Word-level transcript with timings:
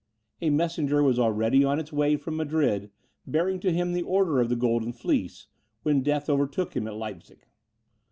A 0.41 0.49
messenger 0.49 1.03
was 1.03 1.19
already 1.19 1.63
on 1.63 1.77
his 1.77 1.93
way 1.93 2.17
from 2.17 2.35
Madrid, 2.37 2.89
bearing 3.27 3.59
to 3.59 3.71
him 3.71 3.93
the 3.93 4.01
order 4.01 4.39
of 4.39 4.49
the 4.49 4.55
Golden 4.55 4.93
Fleece, 4.93 5.45
when 5.83 6.01
death 6.01 6.27
overtook 6.27 6.75
him 6.75 6.87
at 6.87 6.95
Leipzig. 6.95 7.45